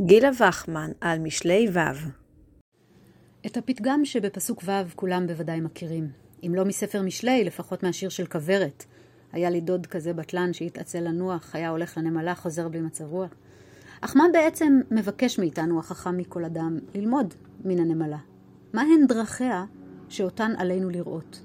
גילה 0.00 0.30
וחמן 0.40 0.90
על 1.00 1.18
משלי 1.18 1.68
ו' 1.72 1.78
את 3.46 3.56
הפתגם 3.56 4.04
שבפסוק 4.04 4.62
ו' 4.64 4.96
כולם 4.96 5.26
בוודאי 5.26 5.60
מכירים. 5.60 6.08
אם 6.46 6.52
לא 6.54 6.64
מספר 6.64 7.02
משלי, 7.02 7.44
לפחות 7.44 7.82
מהשיר 7.82 8.08
של 8.08 8.26
כוורת. 8.26 8.84
היה 9.32 9.50
לי 9.50 9.60
דוד 9.60 9.86
כזה 9.86 10.12
בטלן 10.12 10.52
שהתעצל 10.52 11.00
לנוח, 11.00 11.54
היה 11.54 11.68
הולך 11.68 11.98
לנמלה, 11.98 12.34
חוזר 12.34 12.68
בלי 12.68 12.80
מצב 12.80 13.04
רוח. 13.04 13.30
אך 14.00 14.16
מה 14.16 14.24
בעצם 14.32 14.80
מבקש 14.90 15.38
מאיתנו 15.38 15.78
החכם 15.78 16.16
מכל 16.16 16.44
אדם 16.44 16.78
ללמוד 16.94 17.34
מן 17.64 17.78
הנמלה? 17.78 18.18
מהן 18.72 19.06
דרכיה 19.08 19.64
שאותן 20.08 20.52
עלינו 20.56 20.90
לראות? 20.90 21.40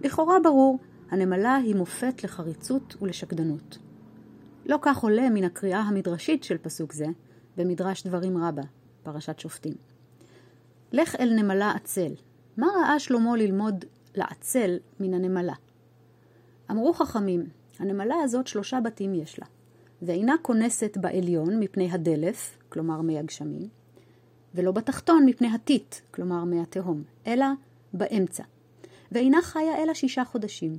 לכאורה 0.00 0.40
ברור, 0.44 0.78
הנמלה 1.10 1.54
היא 1.54 1.74
מופת 1.74 2.24
לחריצות 2.24 2.96
ולשקדנות. 3.02 3.78
לא 4.66 4.78
כך 4.82 4.98
עולה 4.98 5.30
מן 5.30 5.44
הקריאה 5.44 5.80
המדרשית 5.80 6.44
של 6.44 6.58
פסוק 6.58 6.92
זה, 6.92 7.06
במדרש 7.56 8.06
דברים 8.06 8.44
רבה, 8.44 8.62
פרשת 9.02 9.38
שופטים. 9.38 9.74
לך 10.92 11.16
אל 11.20 11.32
נמלה 11.36 11.70
עצל. 11.70 12.12
מה 12.56 12.66
ראה 12.80 12.98
שלמה 12.98 13.36
ללמוד 13.36 13.84
לעצל 14.14 14.76
מן 15.00 15.14
הנמלה? 15.14 15.54
אמרו 16.70 16.92
חכמים, 16.92 17.46
הנמלה 17.78 18.14
הזאת 18.24 18.46
שלושה 18.46 18.80
בתים 18.80 19.14
יש 19.14 19.38
לה, 19.38 19.46
ואינה 20.02 20.34
כונסת 20.42 20.96
בעליון 20.96 21.60
מפני 21.60 21.90
הדלף, 21.90 22.58
כלומר 22.68 23.00
מי 23.00 23.18
הגשמים, 23.18 23.68
ולא 24.54 24.72
בתחתון 24.72 25.26
מפני 25.26 25.48
הטיט, 25.54 25.94
כלומר 26.10 26.44
מי 26.44 26.60
התהום, 26.60 27.02
אלא 27.26 27.46
באמצע. 27.92 28.44
ואינה 29.12 29.42
חיה 29.42 29.82
אלא 29.82 29.94
שישה 29.94 30.24
חודשים. 30.24 30.78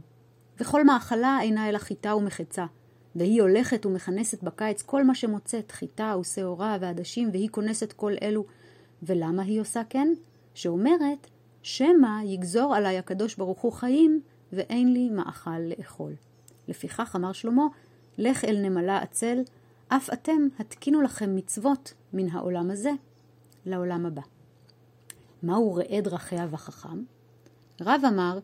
וכל 0.59 0.83
מאכלה 0.83 1.39
אינה 1.41 1.69
אלא 1.69 1.77
חיטה 1.77 2.15
ומחצה, 2.15 2.65
והיא 3.15 3.41
הולכת 3.41 3.85
ומכנסת 3.85 4.43
בקיץ 4.43 4.81
כל 4.81 5.03
מה 5.03 5.15
שמוצאת, 5.15 5.71
חיטה 5.71 6.15
ושעורה 6.19 6.77
ועדשים, 6.81 7.29
והיא 7.31 7.49
כונסת 7.49 7.93
כל 7.93 8.13
אלו. 8.21 8.45
ולמה 9.03 9.43
היא 9.43 9.61
עושה 9.61 9.81
כן? 9.89 10.13
שאומרת, 10.53 11.27
שמא 11.63 12.23
יגזור 12.25 12.75
עליי 12.75 12.97
הקדוש 12.97 13.35
ברוך 13.35 13.61
הוא 13.61 13.71
חיים, 13.71 14.21
ואין 14.53 14.93
לי 14.93 15.09
מאכל 15.09 15.59
לאכול. 15.59 16.13
לפיכך 16.67 17.15
אמר 17.15 17.31
שלמה, 17.31 17.65
לך 18.17 18.45
אל 18.45 18.57
נמלה 18.61 18.97
עצל, 18.97 19.41
אף 19.87 20.09
אתם 20.13 20.47
התקינו 20.59 21.01
לכם 21.01 21.35
מצוות 21.35 21.93
מן 22.13 22.29
העולם 22.29 22.71
הזה 22.71 22.91
לעולם 23.65 24.05
הבא. 24.05 24.21
מהו 25.43 25.75
ראה 25.75 26.01
דרכיה 26.01 26.47
וחכם? 26.51 27.03
רב 27.81 28.01
אמר, 28.07 28.39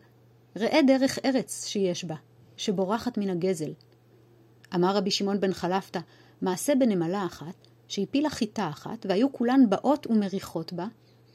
ראה 0.56 0.80
דרך 0.86 1.18
ארץ 1.24 1.66
שיש 1.66 2.04
בה, 2.04 2.14
שבורחת 2.56 3.18
מן 3.18 3.30
הגזל, 3.30 3.72
אמר 4.74 4.96
רבי 4.96 5.10
שמעון 5.10 5.40
בן 5.40 5.52
חלפתא, 5.52 6.00
מעשה 6.42 6.74
בנמלה 6.74 7.26
אחת, 7.26 7.66
שהפילה 7.88 8.30
חיטה 8.30 8.68
אחת, 8.68 9.06
והיו 9.08 9.32
כולן 9.32 9.70
באות 9.70 10.06
ומריחות 10.06 10.72
בה, 10.72 10.86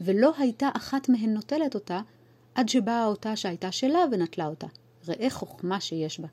ולא 0.02 0.34
הייתה 0.38 0.70
אחת 0.74 1.10
מהן 1.10 1.34
נוטלת 1.34 1.76
אותה, 1.76 2.02
עד 2.56 2.70
שבאה 2.70 3.06
אותה 3.06 3.36
שהייתה 3.36 3.72
שלה 3.72 4.00
ונטלה 4.12 4.48
אותה. 4.48 4.68
ראה 5.08 5.30
חוכמה 5.30 5.80
שיש 5.80 6.20
בה. 6.20 6.28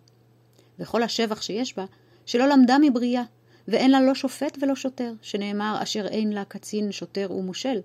וכל 0.78 1.02
השבח 1.02 1.42
שיש 1.42 1.76
בה, 1.76 1.84
שלא 2.26 2.46
למדה 2.46 2.76
מבריאה, 2.80 3.22
ואין 3.68 3.90
לה 3.90 4.00
לא 4.00 4.14
שופט 4.14 4.58
ולא 4.60 4.74
שוטר, 4.74 5.12
שנאמר 5.22 5.78
אשר 5.82 6.06
אין 6.06 6.32
לה 6.32 6.44
קצין, 6.44 6.92
שוטר 6.92 7.32
ומושל. 7.32 7.80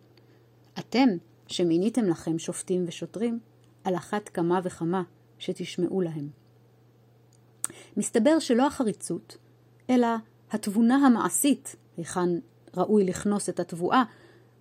אתם, 0.79 1.09
שמיניתם 1.47 2.05
לכם 2.05 2.39
שופטים 2.39 2.85
ושוטרים, 2.87 3.39
על 3.83 3.95
אחת 3.95 4.29
כמה 4.29 4.59
וכמה 4.63 5.03
שתשמעו 5.39 6.01
להם. 6.01 6.44
מסתבר 7.97 8.39
שלא 8.39 8.67
החריצות, 8.67 9.37
אלא 9.89 10.07
התבונה 10.51 10.95
המעשית, 10.95 11.75
היכן 11.97 12.29
ראוי 12.77 13.03
לכנוס 13.03 13.49
את 13.49 13.59
התבואה, 13.59 14.03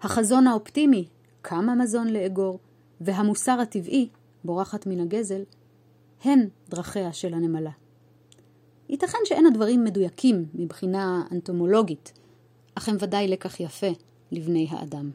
החזון 0.02 0.46
האופטימי, 0.46 1.08
כמה 1.42 1.74
מזון 1.74 2.08
לאגור, 2.08 2.58
והמוסר 3.00 3.60
הטבעי, 3.60 4.08
בורחת 4.44 4.86
מן 4.86 5.00
הגזל, 5.00 5.42
הן 6.24 6.48
דרכיה 6.68 7.12
של 7.12 7.34
הנמלה. 7.34 7.70
ייתכן 8.88 9.18
שאין 9.24 9.46
הדברים 9.46 9.84
מדויקים 9.84 10.46
מבחינה 10.54 11.22
אנטומולוגית, 11.32 12.12
אך 12.74 12.88
הם 12.88 12.96
ודאי 13.00 13.28
לקח 13.28 13.60
יפה 13.60 13.90
לבני 14.30 14.66
האדם. 14.70 15.10